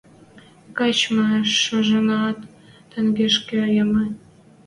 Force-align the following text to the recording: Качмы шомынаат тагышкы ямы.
Качмы 0.77 1.27
шомынаат 1.59 2.39
тагышкы 2.89 3.59
ямы. 3.83 4.05